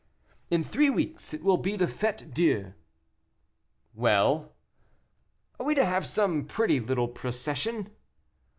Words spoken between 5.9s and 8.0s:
some pretty little procession?"